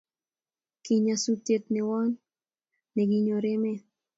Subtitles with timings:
[0.83, 2.07] kinyasutiet newon
[2.93, 3.83] ne kinyor emet